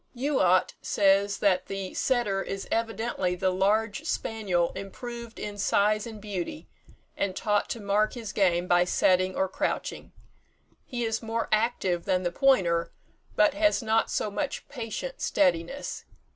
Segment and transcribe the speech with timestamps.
[0.17, 6.67] Youatt says that the setter is evidently the large spaniel improved in size and beauty,
[7.15, 10.11] and taught to mark his game by setting or crouching.
[10.87, 12.91] He is more active than the pointer,
[13.35, 16.03] but has not so much patient steadiness.